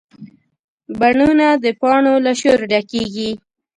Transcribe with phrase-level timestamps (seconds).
[0.99, 3.31] بڼونه د پاڼو له شور ډکېږي